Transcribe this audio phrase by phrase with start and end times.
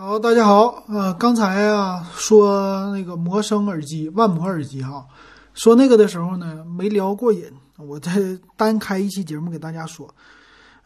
[0.00, 5.04] 好，大家好，呃，刚才啊说那个魔声耳机、万魔耳机哈，
[5.54, 8.12] 说那个的时候呢没聊过瘾，我再
[8.56, 10.08] 单开一期节目给大家说，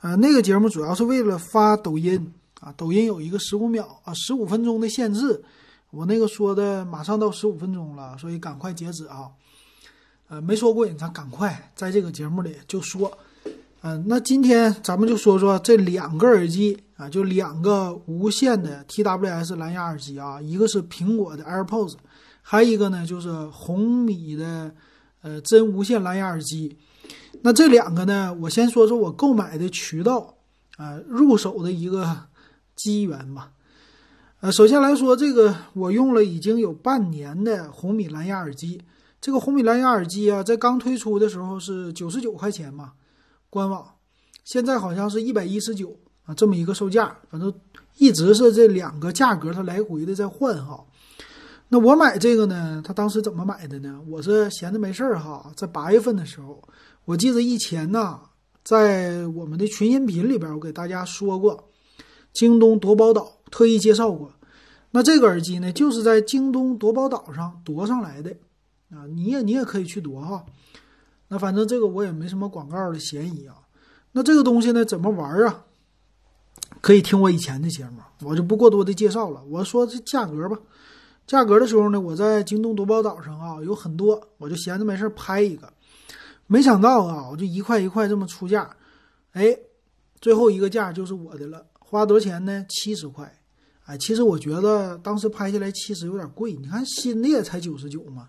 [0.01, 5.44] 呃，那个节目主要是为了发抖音啊，抖音有一个十五秒啊、十五分钟的限制，
[5.90, 9.29] 我那个说的马上到十五分钟了，所以赶快截止啊，
[10.31, 13.13] 呃，没说过瘾，咱赶快在这个节目里就说。
[13.85, 21.96] 嗯，那今天咱们就说说这两个耳机啊，就两个无线的 TWS 蓝牙耳机啊，一个是苹果的 AirPods，
[22.40, 24.72] 还有一个呢就是红米的
[25.22, 26.78] 呃真无线蓝牙耳机。
[27.42, 30.36] 那这两个呢，我先说说我购买的渠道
[30.77, 32.16] 啊，入手的一个
[32.77, 33.50] 机缘吧。
[34.41, 38.80] 呃，首先来说这个，我用了已经有半年的红米蓝牙耳机。
[39.20, 42.92] 这个红米蓝牙耳机啊，在刚推出的时候是九十九块钱嘛。
[43.50, 43.86] 官网
[44.44, 47.52] 现在好像是一百一十九啊，这么一个售价，反正
[47.98, 50.84] 一直是这两个价格，它来回的在换哈。
[51.68, 53.98] 那我买这个呢，他当时怎么买的呢？
[54.06, 56.62] 我是闲着没事儿哈，在八月份的时候，
[57.06, 58.20] 我记得以前呢，
[58.62, 61.70] 在我们的群音频里边，我给大家说过，
[62.34, 64.30] 京东夺宝岛特意介绍过。
[64.91, 68.30] 那这个耳机呢，就是在京东夺宝岛上夺上来的
[68.91, 70.44] 啊，你也你也可以去夺哈。
[71.28, 73.56] 那反正这个我也没什么广告的嫌疑啊。
[74.12, 75.64] 那这个东西呢，怎么玩啊？
[76.81, 79.42] 可以听我以前的节目，我就不过多的介绍了。
[79.45, 80.59] 我说这价格吧，
[81.27, 85.72] 价格的时候呢，我在京东夺宝岛上啊有很多，我就闲着没事拍一个。
[86.47, 88.77] 没想到啊，我就一块一块这么出价，
[89.33, 89.56] 哎，
[90.20, 91.64] 最后一个价就是我的了。
[91.78, 92.66] 花多少钱呢？
[92.69, 93.41] 七十块。
[93.84, 98.28] 哎，其实我觉得当时拍下来七十有点贵，你看新的也才九十九嘛。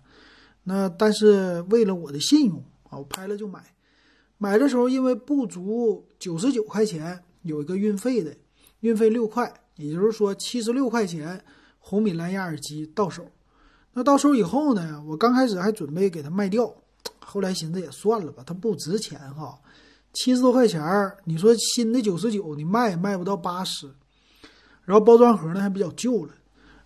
[0.62, 2.98] 那但是为了我的信用啊。
[2.98, 3.60] 我拍了就买，
[4.38, 8.36] 买的时候因为不足九十九块钱，有一个运费的，
[8.80, 11.42] 运费六块，也就是说七十六块钱
[11.78, 13.24] 红米蓝牙耳机到手。
[13.92, 16.74] 那到手以后呢，我刚开始还准备给它卖掉，
[17.20, 19.56] 后来寻思也算了吧，它不值钱哈，
[20.12, 23.88] 七十多块钱儿，你说新的九十九，你卖也卖不到八十，
[24.84, 26.32] 然后包装盒呢还比较旧了，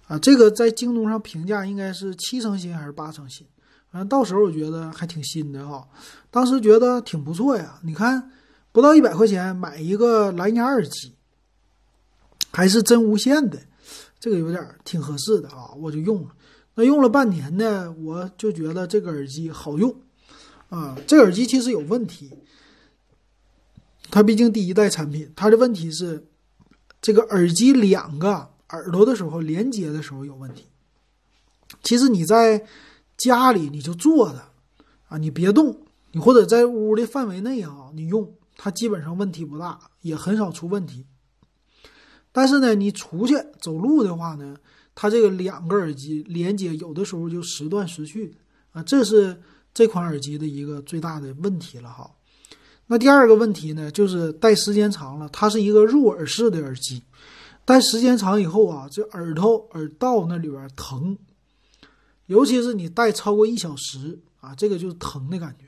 [0.06, 3.46] 啊，这个在京东上评价应该是七成新还是八成新？
[3.90, 5.88] 反正到时候我觉得还挺新的哈，
[6.30, 7.78] 当时觉得挺不错呀。
[7.82, 8.30] 你看，
[8.78, 11.12] 不到一百块钱买一个蓝牙耳机，
[12.52, 13.58] 还是真无线的，
[14.20, 16.28] 这个有点挺合适的啊，我就用了。
[16.76, 19.92] 那用了半年呢，我就觉得这个耳机好用
[20.68, 20.96] 啊。
[21.08, 22.30] 这个耳机其实有问题，
[24.12, 26.24] 它毕竟第一代产品，它的问题是
[27.02, 30.66] 这个耳机两个耳朵的时候连接的时候有问题。
[31.82, 32.64] 其实你在。
[33.16, 34.40] 家里你就坐着，
[35.08, 35.76] 啊，你别动，
[36.12, 41.06] 你或者在屋的范围内啊，你用它基本上问题不大，也很少出问题。
[42.32, 44.54] 但是呢，你出去走路的话呢，
[44.94, 48.36] 它这个两个耳机连接有的时候就时断时续，
[48.72, 49.40] 啊，这是
[49.72, 52.10] 这款耳机的一个最大的问题了哈。
[52.88, 57.02] 那第二个问题呢，就是戴时间长了，它是一个入耳式的耳机，
[57.64, 61.16] 戴时间长以后啊，这耳朵耳道那里边疼。
[62.26, 65.64] 尤其是你戴超过一小时啊，这个就是疼的感觉，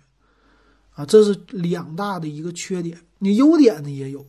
[0.95, 2.99] 啊，这是两大的一个缺点。
[3.19, 4.25] 你优点呢也有，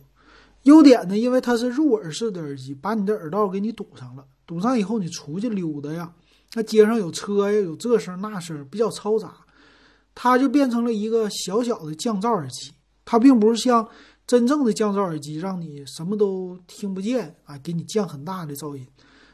[0.64, 6.12] 优点呢，因为它是入耳式的耳机，把你的耳道给你堵上了，堵上以后你出去溜达呀，
[6.54, 9.34] 那街上有车呀，有这声那声，比较嘈杂，
[10.14, 12.72] 它就变成了一个小小的降噪耳机。
[13.04, 13.86] 它并不是像
[14.26, 18.86] 真正的降噪耳机，让你什么都听不见啊，给你降很大的噪音。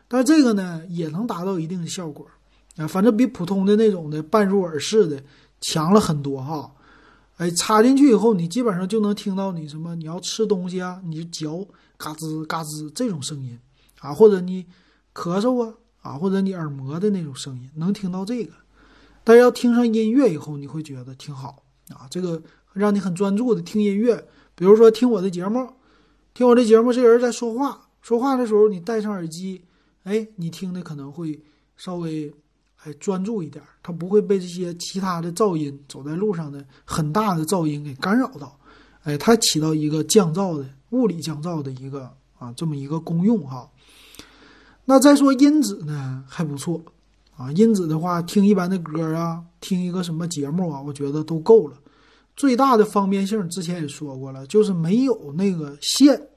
[0.09, 2.27] 但这个呢，也能达到一定的效果。
[2.77, 5.23] 啊，反正比普通的那种的半入耳式的
[5.61, 6.73] 强了很多哈。
[7.39, 11.67] 哎，插进去以后，你基本上就能听到你什么，你要吃东西啊，你嚼
[11.97, 13.57] 嘎吱嘎吱这种声音
[14.01, 14.67] 啊，或者你
[15.15, 18.53] 咳嗽啊啊，或者你耳膜的那种声音，能听到这个。
[19.23, 24.27] 但要听上音乐以后，你会觉得挺好啊，这个让你很专注的听音乐。
[24.57, 25.75] 比如说听我的节目，
[26.35, 29.65] 听我的节目，这人在说话，说话的时候你戴上耳机，
[30.03, 31.41] 哎，你听的可能会
[31.77, 32.35] 稍微。
[32.81, 38.57] 还专注一点，它不会被这些其他的噪音走在路上的很大的噪音给干扰到。
[39.03, 42.09] 哎，它起到一个降噪的物理降噪的一个
[42.39, 43.69] 啊这么一个功用哈。
[44.85, 46.81] 那再说音质呢还不错
[47.37, 51.77] 啊，音质的话听一般的歌啊，听一个什么节目啊，我觉得都够了。
[52.37, 56.29] 最大的方便性之前也说过了，就是没有那个线。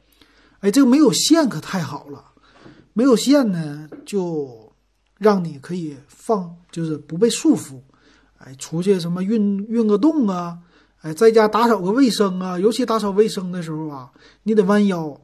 [0.61, 2.25] 哎，这个没有线可太好了，
[2.93, 4.70] 没有线呢就。
[5.21, 7.79] 让你可以放，就是不被束缚，
[8.39, 10.57] 哎，出去什么运运个动啊，
[11.01, 15.15] 哎，在家打扫个卫生啊，尤其打扫卫生的时候啊，你得弯腰，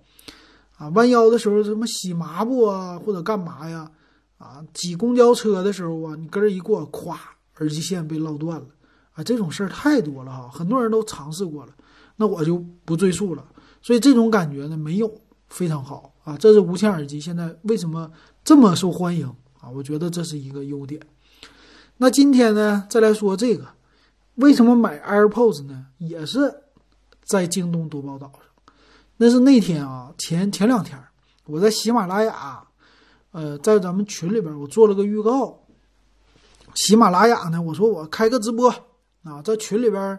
[0.77, 3.89] 啊，弯腰的时候什么洗抹布啊，或者干嘛呀？
[4.37, 7.15] 啊，挤公交车的时候啊，你跟儿一过，咵，
[7.57, 8.67] 耳机线被唠断了
[9.13, 9.23] 啊！
[9.23, 11.73] 这种事儿太多了哈，很多人都尝试过了，
[12.17, 13.43] 那我就不赘述了。
[13.81, 15.11] 所以这种感觉呢，没有
[15.47, 16.37] 非常好啊。
[16.37, 18.11] 这是无线耳机现在为什么
[18.43, 19.33] 这么受欢迎
[19.73, 21.01] 我觉得这是一个优点。
[21.97, 23.67] 那今天呢，再来说这个，
[24.35, 25.87] 为什么买 AirPods 呢？
[25.97, 26.63] 也是
[27.23, 28.41] 在京东多宝岛上。
[29.17, 30.97] 那是那天啊，前前两天
[31.45, 32.63] 我在喜马拉雅。
[33.31, 35.59] 呃，在咱们群里边，我做了个预告。
[36.73, 38.73] 喜马拉雅呢，我说我开个直播
[39.23, 40.17] 啊，在群里边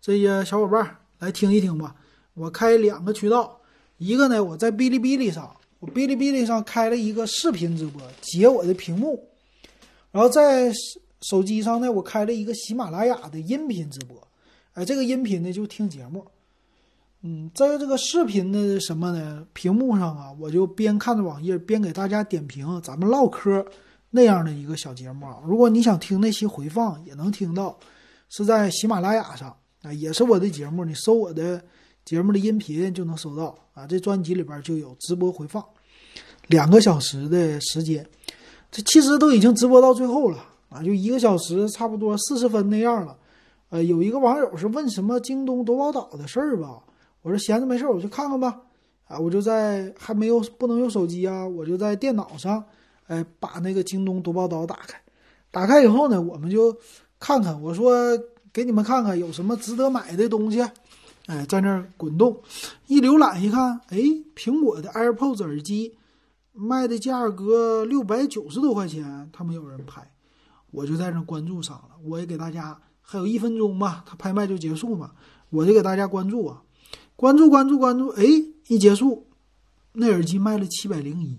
[0.00, 1.96] 这些小伙伴来听一听吧。
[2.34, 3.60] 我开两个渠道，
[3.96, 9.28] 一个呢我在哔哩哔哩上，我哔哩哔哩上开了一个视频直播，截我的屏幕。
[10.12, 10.70] 然后在
[11.22, 14.16] 手机上呢，我开了一个喜马拉雅的音频直播。
[14.74, 16.24] 哎，这个音频呢就听节目。
[17.22, 19.46] 嗯，在这个视频的什么呢？
[19.52, 23.64] 屏幕上啊，我就边看着网页边给大家点评，咱们唠嗑
[24.10, 25.38] 那样的一个小节目啊。
[25.46, 27.78] 如果你想听那期回放，也能听到，
[28.28, 31.62] 是在喜马拉雅上啊，也是我的节目，你搜我的
[32.10, 33.86] 节目的音频就能收到啊。
[33.86, 35.64] 这专辑里边就有直播回放，
[36.48, 38.04] 两个小时的时间，
[38.68, 43.16] 这其实都已经直播到最后了啊，就一个小时差不多四十分那样了。
[43.68, 46.82] 呃，有一个网友是问什么京东夺宝岛的事儿吧？
[47.22, 48.60] 我说闲着没事我去看看吧，
[49.06, 52.64] 啊，我就在还没有不能用手机啊，我就在电脑上，
[53.06, 55.00] 哎，把那个京东夺宝岛打开，
[55.52, 56.76] 打开以后呢，我们就
[57.20, 58.18] 看看，我说
[58.52, 60.60] 给你们看看有什么值得买的东西，
[61.30, 62.42] 哎，在那滚动，
[62.88, 63.98] 一浏览一看，哎，
[64.34, 65.94] 苹果的 AirPods 耳机
[66.52, 70.10] 卖的价格六百九十多块钱，他们有人拍，
[70.72, 75.12] 我就在那关注上了，我也给大家还有一分钟吧，他拍卖就结束嘛，
[75.50, 76.62] 我就给大家关注啊。
[77.14, 78.24] 关注关注关注，哎，
[78.66, 79.28] 一结束，
[79.92, 81.38] 那耳机卖了七百零一，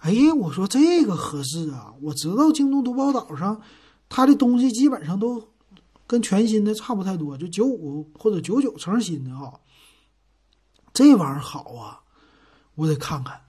[0.00, 1.92] 哎，我说这个合适啊！
[2.00, 3.60] 我知道京东夺宝岛上，
[4.08, 5.42] 它的东西基本上都
[6.06, 9.52] 跟全新的差不太多，就九五或者九九成新的哈。
[10.92, 12.00] 这玩意儿好啊，
[12.74, 13.40] 我得看看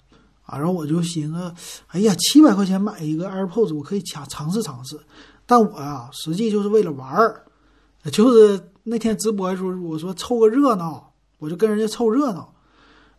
[0.43, 0.57] 啊。
[0.57, 1.53] 然后我就寻思，
[1.87, 4.99] 哎呀，七百块钱买一个 AirPods，我可以尝尝试尝试。
[5.45, 7.45] 但我啊，实际就是为了玩儿，
[8.11, 11.13] 就是那天直播的时候，我说凑个热闹。
[11.39, 12.51] 我就跟人家凑热闹，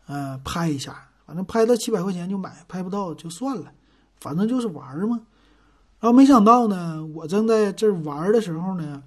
[0.09, 3.71] 呃，拍一下，反正拍到七百块钱就买，拍不到就算了，
[4.19, 5.21] 反正就是玩嘛。
[6.01, 9.01] 然后没想到呢，我正在这玩的时候呢，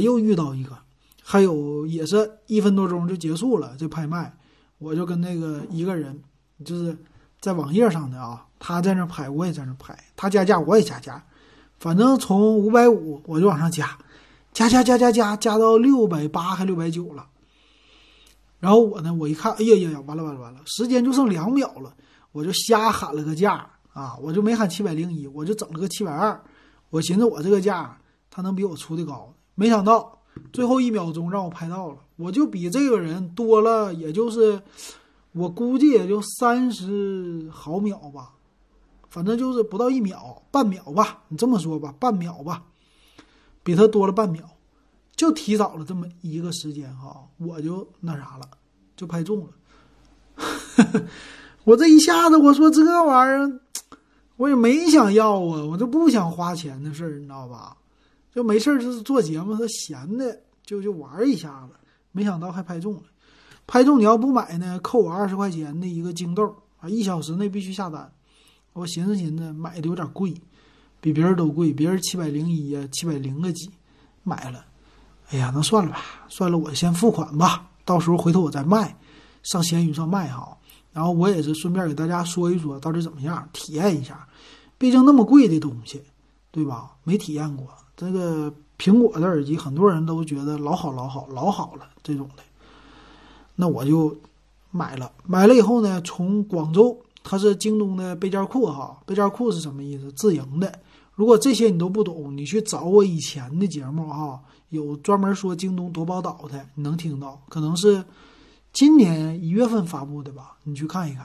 [0.00, 0.76] 又遇到一个，
[1.22, 4.34] 还有也是一分多钟就结束了这拍卖，
[4.78, 6.20] 我就跟那个一个人，
[6.64, 6.96] 就是
[7.40, 11.22] 在网页上的啊，他在那拍，我也在那拍，他加价我也加价，
[11.78, 13.98] 反正从五百五我就往上加，
[14.52, 17.26] 加加加加加加到六百八还六百九了。
[18.60, 21.94] 然后我呢，我一看，哎呀呀呀，完了完了完了，时间就剩两秒了，
[22.32, 26.40] 我就瞎喊了个价啊，我就没喊七百零一，我就整了个七百二。
[26.88, 27.98] 我寻思我这个价，
[28.30, 30.18] 他能比我出的高，没想到
[30.52, 34.60] 最后一秒钟让我拍到了，我就比这个人多了，也就是
[35.32, 38.32] 我估计也就三十毫秒吧，
[39.10, 42.64] 反正就是不到一秒，半秒吧，你这么说吧，半秒吧，
[43.62, 44.44] 比他多了半秒。
[45.16, 48.50] 就提早了这么一个时间哈，我就那啥了，
[48.96, 51.04] 就拍中了。
[51.62, 53.60] 我这一下子我说这玩意儿，
[54.36, 57.76] 我也没想要啊，我就不想花钱的事儿，你知道吧？
[58.34, 61.74] 就没事儿就是做节目，他闲的就就玩一下子，
[62.12, 63.02] 没想到还拍中了。
[63.66, 68.10] 拍中你要不买呢，扣我二十块钱的一个京豆啊，一小时内必须下单。
[68.72, 70.34] 我寻思寻思，买的有点贵，
[71.00, 73.70] 比别人都贵，别人七百零一呀，七百零个几，
[74.24, 74.64] 买了。
[75.30, 78.94] 哎呀，那算了吧，算了，我先付款吧，到时候回头我再卖，
[79.44, 80.58] 上闲鱼上卖哈。
[80.92, 84.28] 然后我也是顺便给大家说一说到底怎么样，体验一下，
[84.76, 86.02] 毕竟那么贵的东西，
[86.50, 86.90] 对吧？
[87.04, 92.42] 没体验过这个苹果的耳机，很多人都觉得老好老好老好了这种的，
[93.54, 94.16] 那我就
[94.70, 95.12] 买了。
[95.24, 100.10] 买了以后呢，从广州，它是京东的备件库哈，备件库是什么意思？
[100.12, 100.80] 自营的。
[101.14, 104.40] 如果这些你都不懂，你去找我以前的节目哈。
[104.70, 108.04] 有专门说京东夺宝岛的，你能听到，可能是
[108.72, 110.56] 今年一月份发布的吧？
[110.64, 111.24] 你去看一看，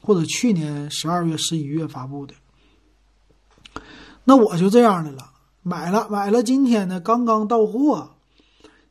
[0.00, 2.32] 或者去年十二月、十一月发布的。
[4.24, 5.30] 那我就这样的了，
[5.68, 8.08] 买了买了，今天呢刚刚到货，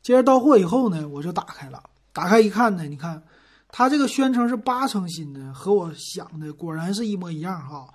[0.02, 3.24] 接着到货以后呢，我就打开了，打开一看呢，你看
[3.70, 7.88] 它这个宣称是八成新的，和我想的果然是一模一样哈，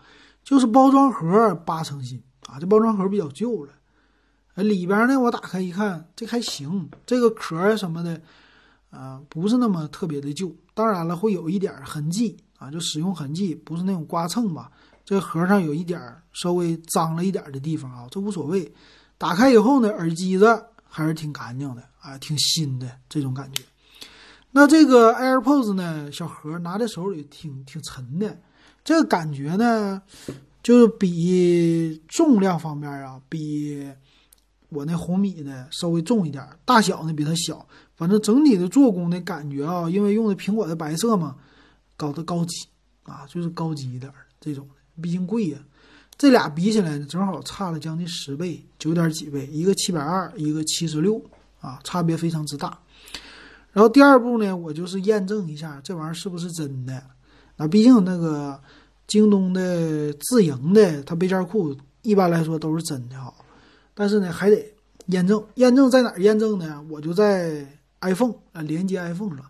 [0.43, 3.73] 就是包装盒八成新啊，这包装盒比较旧了。
[4.55, 8.19] 里边呢，我打开一看，这还行，这个壳什么的，
[8.89, 10.51] 啊，不是那么特别的旧。
[10.73, 14.73] 当然了，会有一点痕迹啊，就使用痕迹不是那种刮蹭吧？
[15.11, 16.01] 这盒上有一点
[16.33, 18.73] 稍微脏了一点的地方啊，这无所谓。
[19.19, 23.61] 打开以后呢，耳机子还是挺干净的啊，挺新的这种感觉。
[24.53, 28.41] 那这个 AirPods 呢，小盒拿在手里挺挺沉的，
[28.85, 30.01] 这个感觉呢，
[30.63, 33.85] 就是比重量方面啊，比
[34.69, 41.35] 我那红米的稍微重一点，大小呢比它小，反正整体的做工的感觉啊，因为用的苹果的白色嘛，
[41.97, 42.69] 搞得高级
[43.03, 45.59] 啊，就是高级一点这种的，毕竟贵呀。
[46.17, 51.19] 这俩比起来呢，正好差了将近十倍，九点几倍，一个七百二，一个七十六
[51.61, 52.79] 啊，差别非常之大。
[53.73, 57.03] 然后第二步呢，我就是验证一下这玩意儿是不是真的。
[57.57, 58.61] 那毕竟那个
[59.07, 63.33] 京东的自营的，它背件库一般来说都是真的哈。
[63.95, 64.75] 但是呢，还得
[65.07, 65.43] 验证。
[65.55, 66.85] 验证在哪儿验证呢？
[66.91, 67.67] 我就在
[68.01, 69.47] iPhone 啊，连接 iPhone 上。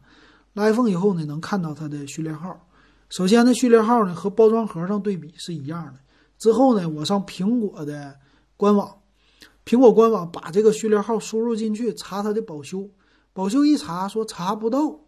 [0.54, 2.64] iPhone 以后呢，能看到它的序列号。
[3.11, 5.95] 首先呢，序列号呢和包装盒上对比是一样的。
[6.38, 8.17] 之后呢，我上苹果的
[8.57, 8.99] 官网，
[9.67, 12.88] 苹果官网把这个序列号输入进去，查它的保修。
[13.33, 15.00] 保修一查说查不到，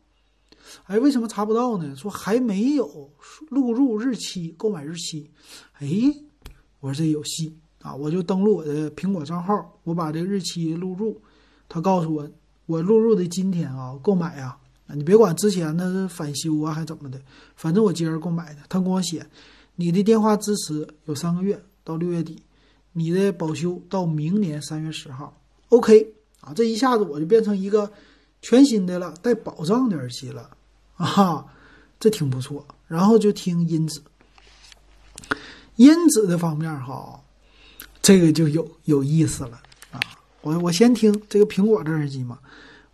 [0.84, 1.94] 哎，为什么查不到呢？
[1.94, 3.10] 说还没有
[3.48, 5.30] 录入日期、购买日期。
[5.78, 5.88] 哎，
[6.80, 7.94] 我说这有戏啊！
[7.94, 11.20] 我就登录我的苹果账号，我把这个日期录入。
[11.68, 12.28] 他告诉我，
[12.66, 17.20] 我录入的今天啊，购买啊，你别管之前的返修啊还怎么的，
[17.56, 18.60] 反正我今儿购买的。
[18.68, 19.26] 他给我写，
[19.76, 22.42] 你的电话支持有三个月到六月底，
[22.92, 25.40] 你的保修到明年三月十号。
[25.68, 27.90] OK 啊，这一下子我就变成一个。
[28.44, 30.50] 全新的了，带保障的耳机了，
[30.96, 31.46] 啊，
[32.00, 32.66] 这挺不错。
[32.88, 34.00] 然后就听音质，
[35.76, 37.22] 音质的方面哈，
[38.02, 39.62] 这个就有有意思了
[39.92, 40.00] 啊。
[40.40, 42.36] 我我先听这个苹果的耳机嘛，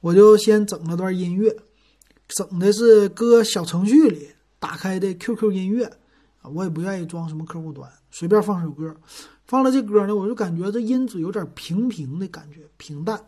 [0.01, 1.57] 我就先整了段音乐，
[2.29, 5.85] 整的是搁小程序里打开的 QQ 音乐
[6.41, 8.95] 啊，我也不愿意装什么客户端，随便放首歌，
[9.47, 13.21] 放了这歌呢，我就感觉这音质有点平平的感觉，平淡。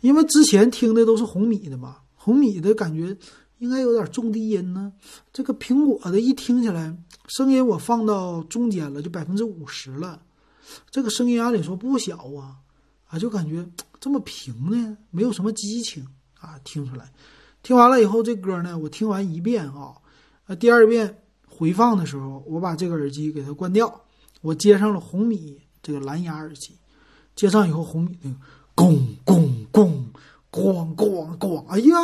[0.00, 3.16] 因为之前听的都是红米的嘛，红米的感觉
[3.58, 4.92] 应该有点重低音呢。
[5.32, 6.94] 这个苹果的一听起来，
[7.28, 10.20] 声音我放到中间了，就百分之五十了。
[10.90, 12.56] 这个声音按理说不小啊，
[13.06, 13.66] 啊，就感觉
[13.98, 16.06] 这么平呢，没有什么激情
[16.38, 17.10] 啊，听出来。
[17.68, 19.92] 听完了以后，这歌呢，我听完一遍啊，
[20.46, 24.06] 呃，第二遍回放的时候，我把这个耳机给它关掉，
[24.40, 26.72] 我接上了红米这个蓝牙耳机，
[27.36, 28.36] 接上以后，红米那个。
[28.74, 28.96] 咣
[29.26, 30.02] 咣咣
[30.50, 31.66] 咣咣咣！
[31.66, 31.94] 哎呀，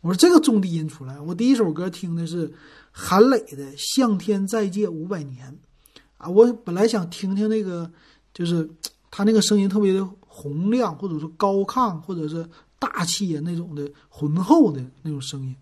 [0.00, 1.20] 我说这个中低音出来。
[1.20, 2.50] 我第一首歌听的是
[2.90, 5.58] 韩磊的《向天再借五百年》
[6.16, 7.90] 啊，我本来想听听那个，
[8.32, 8.66] 就是
[9.10, 15.56] 他那个声音特别的洪亮，或者说高亢，或者是大气呀那种的浑厚的那种声音，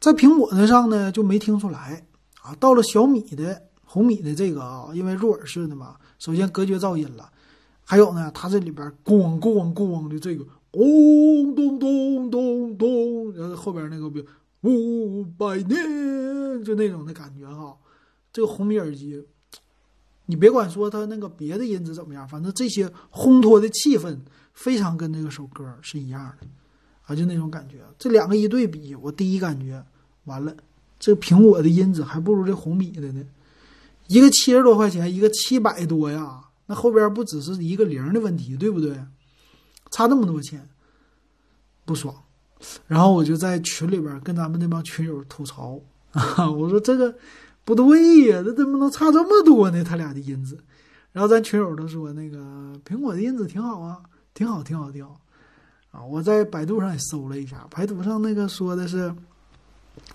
[0.00, 2.06] 在苹果那上呢就没听出来
[2.42, 2.54] 啊。
[2.56, 7.30] 到了小米的红米的这个啊，因为入耳式的嘛，首先隔绝噪音了。
[7.86, 14.10] 还有呢，它这里边咣咣咣的这个，咚咚咚咚咚，然后后边那个
[14.62, 17.76] 五百年，就那种的感觉哈。
[18.32, 19.22] 这个红米耳机，
[20.24, 24.18] 你别管说它那个别的音质怎么样，反正这些烘托的气氛
[24.54, 26.46] 非常跟那个首歌是一样的
[27.06, 27.76] 啊，就那种感觉。
[27.98, 29.84] 这两个一对比，我第一感觉
[30.24, 30.56] 完了，
[30.98, 33.22] 这苹果的音质还不如这红米的呢。
[34.06, 36.40] 一个七十多块钱，一个七百多呀。
[36.66, 38.98] 那后边不只是一个零的问题，对不对？
[39.90, 40.66] 差那么多钱，
[41.84, 42.14] 不爽。
[42.86, 45.78] 然后我就在群里边跟咱们那帮群友吐槽
[46.12, 47.14] 啊， 我说这个
[47.64, 49.84] 不对呀，这怎么能差这么多呢？
[49.84, 50.58] 他俩的音质。
[51.12, 52.38] 然后咱群友都说那个
[52.84, 54.00] 苹果的音质挺好啊，
[54.34, 55.18] 挺好，挺好，挺好。
[55.92, 59.14] 啊，我在百度上也搜了一下，百度上那个说的是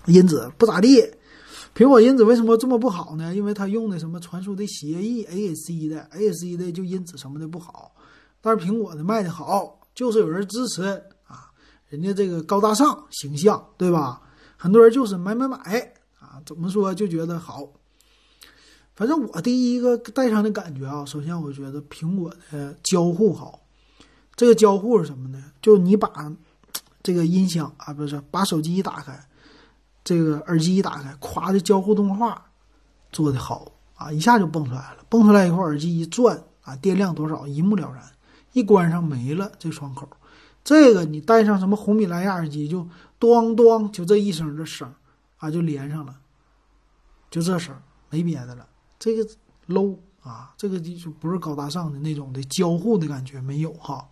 [0.06, 1.02] 音质不咋地。
[1.74, 3.34] 苹果因子为什么这么不好呢？
[3.34, 7.92] 因为它用的什么传输的协议 AAC 的，AAC 的就因子什么的不好。
[8.40, 10.82] 但是苹果的卖的好，就是有人支持
[11.26, 11.50] 啊，
[11.88, 14.20] 人家这个高大上形象，对吧？
[14.56, 15.56] 很多人就是买买买
[16.18, 17.66] 啊，怎么说就觉得好。
[18.94, 23.60] 反正我第一个戴上的感觉啊，首先我觉得苹果的交互好。
[24.40, 25.52] 这个交互是什么呢？
[25.60, 26.10] 就你把
[27.02, 29.22] 这个音响啊，不是把手机一打开。
[30.02, 32.42] 这个耳机一打开，夸的交互动画
[33.12, 35.04] 做的好啊，一下就蹦出来了。
[35.10, 38.02] 蹦出来以后，耳机一转啊，电量多少一目了然。
[38.54, 40.08] 一关上没了这窗口，
[40.64, 42.80] 这个你带上什么红米蓝牙耳机，就
[43.20, 44.90] 咣咣就这一声这声
[45.36, 46.16] 啊，就连上了，
[47.30, 47.76] 就这声
[48.08, 48.66] 没别的了。
[48.98, 49.28] 这个
[49.68, 54.08] low 啊，这个就不是高大上的那种的交互的感觉没有哈。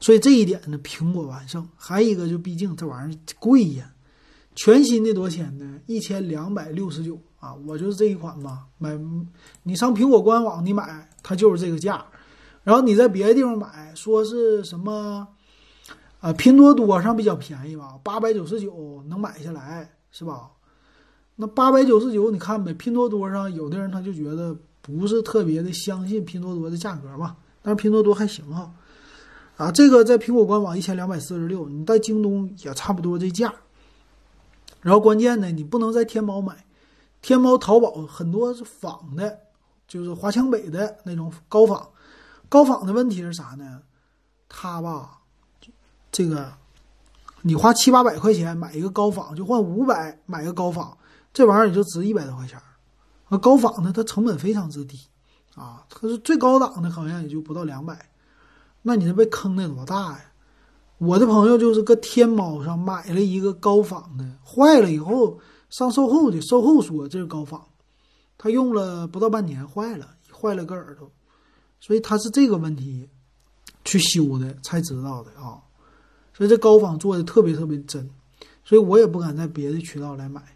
[0.00, 1.68] 所以这一点呢，苹果完胜。
[1.76, 3.90] 还有一个就毕竟这玩意儿贵呀。
[4.56, 5.80] 全新的多少钱呢？
[5.86, 7.52] 一千两百六十九啊！
[7.66, 8.96] 我就是这一款嘛，买
[9.64, 12.06] 你上苹果官网你买，它就是这个价。
[12.62, 15.26] 然后你在别的地方买，说是什么
[16.20, 16.32] 啊？
[16.34, 20.52] 拼多多上比较便宜吧，八百九十九能买下来，是吧？
[21.34, 28.70] 那八百九十九，你看呗，拼多多上有的人他就觉得不是特别的相信拼多多的价格嘛，但是拼多多还行哈。
[29.56, 33.54] 啊，这个在苹果官网一千两百四十六，你在京东也差不多这价。
[34.82, 36.66] 然后关键呢，你不能在天猫买，
[37.22, 39.38] 天猫、淘宝很多是仿的，
[39.88, 41.88] 就是华强北的那种高仿。
[42.50, 43.80] 高仿的问题是啥呢？
[44.48, 45.20] 它吧，
[46.12, 46.52] 这个
[47.40, 50.98] 你花七八百块钱买一个高仿，就换五百买个高仿，
[51.32, 52.60] 这玩意儿也就值一百多块钱。
[53.28, 54.98] 啊，高仿的它成本非常之低
[55.54, 58.10] 啊，它是最高档的，好像也就不到两百。
[58.82, 60.24] 那你这被坑的多大呀？
[60.98, 65.38] 我的朋友就是搁天猫上买了一个高仿的，坏了以后
[65.68, 67.60] 上售后的，售后说这是高仿，
[68.38, 71.10] 他用了不到半年坏了，坏了个耳朵，
[71.80, 73.08] 所以他是这个问题
[73.84, 75.60] 去修的才知道的啊。
[76.32, 78.08] 所以这高仿做的特别特别真，
[78.64, 80.53] 所以我也不敢在别的渠道来买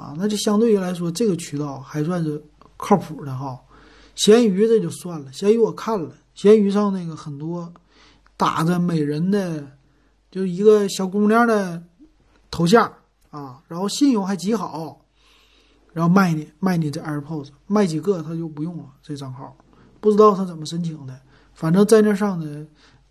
[0.00, 0.14] 啊。
[0.16, 2.42] 那就相对于来说，这个渠道还算是
[2.76, 3.60] 靠谱的哈。
[4.16, 6.14] 闲鱼这就算了，闲鱼我看了。
[6.34, 7.70] 闲鱼上那个很多
[8.36, 9.66] 打着美人的，
[10.30, 11.82] 就一个小姑娘的
[12.50, 12.90] 头像
[13.30, 15.04] 啊，然后信用还极好，
[15.92, 19.54] 然后卖你卖你这 AirPods，卖几个他就不用了这账号，
[20.00, 21.20] 不知道他怎么申请的，
[21.52, 22.66] 反正在那上呢，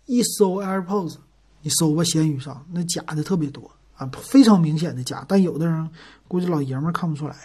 [0.06, 1.16] 一搜 AirPods，
[1.62, 3.70] 你搜吧闲鱼上那假的特别多
[4.00, 5.88] 啊，非常明显的假，但有的人
[6.26, 7.36] 估计老爷们儿看不出来，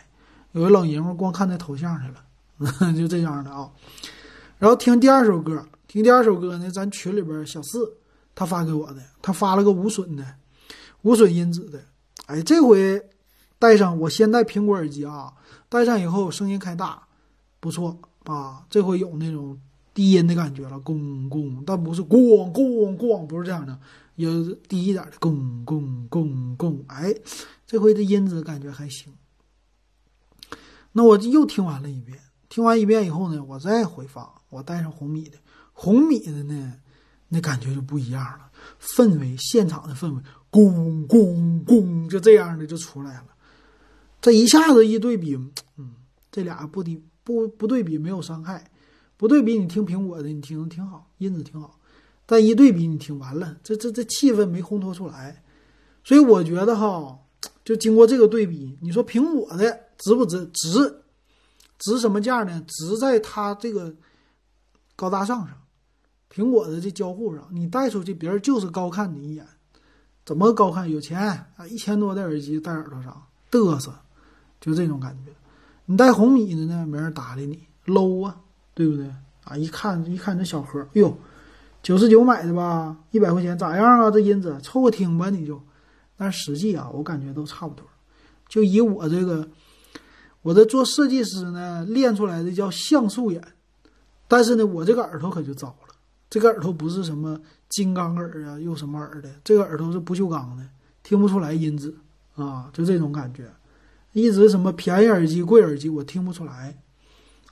[0.54, 3.70] 有的老爷们儿光看那头像去了， 就这样的啊，
[4.58, 5.66] 然后听第二首歌。
[5.88, 7.96] 听第二首歌呢，咱群里边小四
[8.34, 10.26] 他发给我的，他发了个无损的，
[11.04, 11.80] 无损音质的。
[12.26, 13.02] 哎，这回
[13.60, 15.32] 戴上，我先戴苹果耳机啊，
[15.70, 17.02] 戴上以后声音开大，
[17.62, 18.66] 不错啊。
[18.70, 19.58] 这回有那种
[19.94, 23.80] 低音的感觉了，咣咣，但不是咣咣咣，不是这样的，
[24.16, 26.84] 有低一点的咣咣咣咣。
[26.88, 27.14] 哎，
[27.66, 29.14] 这回的音质感觉还行。
[30.92, 35.38] 那我又听完了一遍，听完一遍以后呢，我再回放，我带上红米的。
[35.74, 36.74] 红米的呢，
[37.28, 38.50] 那感觉就不一样了，
[38.80, 43.26] 氛围，现场的氛围，咣咣咣，就这样的就出来了。
[44.22, 45.36] 这一下子一对比，
[45.76, 45.96] 嗯，
[46.32, 48.72] 这俩不比不不对比没有伤害，
[49.18, 51.78] 不对比你听苹果的，你听挺好，音质挺好，
[52.26, 55.44] 但一对比你听完了，这这这气氛没烘托出来。
[56.04, 57.20] 所以我觉得哈，
[57.64, 60.46] 就经过这个对比，你说苹果的值不值？
[60.54, 61.02] 值，
[61.80, 62.64] 值什么价呢？
[62.68, 63.94] 值在它这个
[64.96, 65.58] 高大上上。
[66.32, 69.48] 苹果的这交互上，你带出去，别人就是高看你一眼。
[70.26, 70.90] 怎么高看？
[70.90, 73.94] 有钱啊，一千多的耳机戴耳朵上嘚瑟，
[74.60, 75.32] 就这种感觉。
[75.86, 78.36] 你戴红米的呢，没人搭理你，low 啊，
[78.74, 79.08] 对不对？
[79.44, 81.16] 啊，一看一看这小盒，哎呦，
[81.86, 84.10] 九十九买的吧，一百块钱咋样啊？
[84.10, 85.62] 这音质凑合听吧，你就。
[86.18, 87.86] 但实际啊，我感觉都差不多。
[88.50, 89.48] 就以我这个，
[90.42, 93.40] 我这做设计师呢，练出来的叫像素眼，
[94.28, 95.96] 但是呢，我这个耳朵可就糟了。
[96.28, 99.30] 这个耳朵不是什么金刚耳啊，又什么耳的？
[99.44, 100.64] 这个耳朵是不锈钢的，
[101.04, 101.96] 听不出来音质
[102.34, 103.44] 啊，就这种感觉。
[104.12, 106.76] 一直什么便宜耳机、贵耳机，我听不出来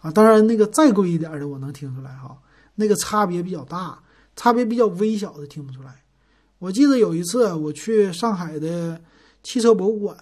[0.02, 0.10] 啊。
[0.10, 2.36] 当然，那个再贵一点的，我能听出来哈。
[2.74, 4.00] 那个差别比较大，
[4.36, 6.04] 差别比较微小的听不出来。
[6.60, 9.02] 我记得有一次我去上海的
[9.43, 10.17] 汽车博物馆，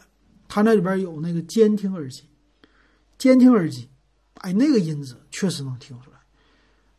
[0.47, 2.23] 它那里边有那个监听耳机，
[3.17, 3.87] 监听耳机，
[4.35, 6.17] 哎，那个音质确实能听出来。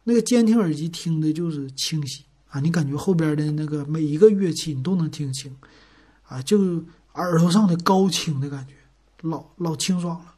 [0.04, 5.56] 那个监听耳机听的就是清晰啊，你感觉后边的那个每一个乐器你都能听清，
[6.24, 6.82] 啊，就
[7.14, 8.74] 耳朵上的高清的感觉，
[9.22, 10.34] 老老清爽了，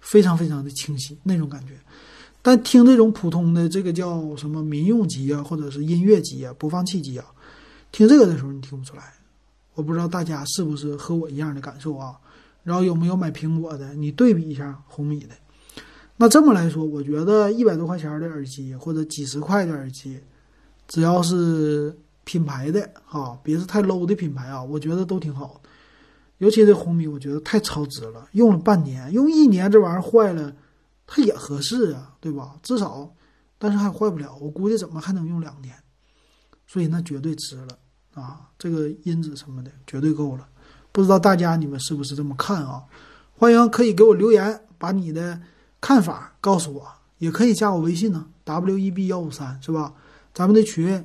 [0.00, 1.78] 非常非常的清晰那种感觉。
[2.42, 7.24] 但听这种普通的这个叫什么民用机啊，或者是音乐机啊、播放器机啊，
[7.92, 9.12] 听这个的时候你听不出来。
[9.74, 12.18] 我不知道大家是不是和我一样的感受啊？
[12.64, 13.94] 然后有没有买苹果的？
[13.94, 15.34] 你对比一下红米的。
[16.16, 20.18] 那这么来说，我觉得一百多块钱的耳机或者几十块的耳机，
[20.86, 25.60] 只要是品牌的哈，别是太 low 的品牌啊，我觉得都挺好。
[26.38, 28.28] 尤其这红米，我觉得太超值了。
[28.32, 30.52] 用了半年，用一年这玩意儿坏了，
[31.12, 32.54] 它也合适啊，对吧？
[32.62, 33.12] 至少，
[33.58, 34.36] 但是还坏不了。
[34.40, 35.74] 我估计怎么还能用两年，
[36.68, 37.76] 所以那绝对值了
[38.14, 38.48] 啊！
[38.56, 40.46] 这个音质什么的绝对够了。
[40.92, 42.84] 不知道大家你们是不是这么看啊？
[43.36, 45.40] 欢迎可以给我留言，把你的。
[45.82, 49.94] 看法告诉我，也可以加我微信呢，w e b 幺五三是吧？
[50.34, 51.02] 咱们的群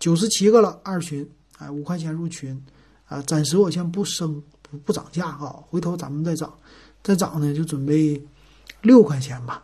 [0.00, 1.24] 九十七个了，二群，
[1.58, 2.60] 哎，五块钱入群，
[3.06, 6.52] 啊，暂时我先不升不不涨价啊，回头咱们再涨，
[7.04, 8.20] 再涨呢就准备
[8.82, 9.62] 六块钱吧，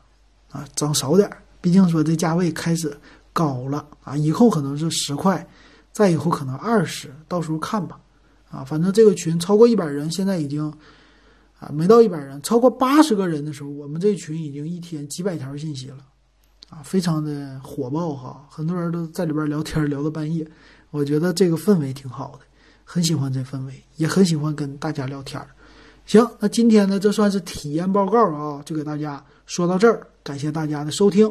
[0.50, 2.96] 啊，涨少点儿，毕竟说这价位开始
[3.32, 5.46] 高了啊，以后可能是十块，
[5.92, 7.98] 再以后可能二十，到时候看吧，
[8.50, 10.72] 啊，反正这个群超过一百人，现在已经
[11.58, 15.98] 啊没到一百人，超过八十个人的时候，我们这群已经一天几百条信息了，
[16.68, 20.46] 啊，非常的火爆哈，很多人都在里边聊天聊到半夜。
[20.90, 22.40] 我觉得这个氛围挺好的，
[22.84, 25.48] 很喜欢这氛围，也很喜欢跟大家聊天儿。
[26.06, 31.28] 行，那今天呢，这算是体验报告啊，就给大家说到这儿，感谢大家的收听。